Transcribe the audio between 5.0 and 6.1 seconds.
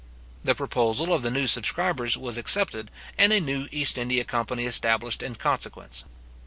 in consequence.